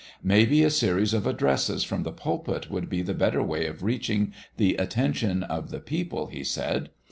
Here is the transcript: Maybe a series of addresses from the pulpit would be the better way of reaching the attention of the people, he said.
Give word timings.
Maybe 0.23 0.63
a 0.63 0.71
series 0.71 1.13
of 1.13 1.27
addresses 1.27 1.83
from 1.83 2.01
the 2.01 2.11
pulpit 2.11 2.71
would 2.71 2.89
be 2.89 3.03
the 3.03 3.13
better 3.13 3.43
way 3.43 3.67
of 3.67 3.83
reaching 3.83 4.33
the 4.57 4.73
attention 4.77 5.43
of 5.43 5.69
the 5.69 5.79
people, 5.79 6.25
he 6.25 6.43
said. 6.43 6.89